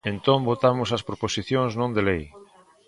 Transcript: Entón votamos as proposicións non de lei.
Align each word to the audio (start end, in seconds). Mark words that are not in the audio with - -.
Entón 0.11 0.39
votamos 0.51 0.89
as 0.97 1.05
proposicións 1.09 1.71
non 1.79 1.89
de 1.95 2.01
lei. 2.09 2.23